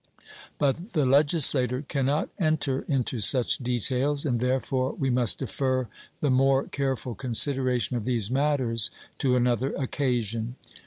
But 0.57 0.93
the 0.93 1.05
legislator 1.05 1.83
cannot 1.87 2.29
enter 2.39 2.81
into 2.87 3.19
such 3.19 3.59
details, 3.59 4.25
and 4.25 4.39
therefore 4.39 4.93
we 4.93 5.11
must 5.11 5.37
defer 5.37 5.89
the 6.21 6.31
more 6.31 6.65
careful 6.69 7.13
consideration 7.13 7.95
of 7.95 8.03
these 8.05 8.31
matters 8.31 8.89
to 9.19 9.35
another 9.35 9.75
occasion. 9.75 10.55